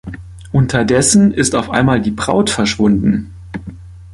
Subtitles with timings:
[0.51, 3.31] Unterdessen ist auf einmal die Braut verschwunden.